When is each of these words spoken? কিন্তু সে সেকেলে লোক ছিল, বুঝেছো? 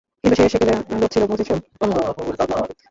কিন্তু 0.21 0.35
সে 0.35 0.45
সেকেলে 0.49 0.73
লোক 0.93 1.09
ছিল, 1.13 1.23
বুঝেছো? 1.25 1.55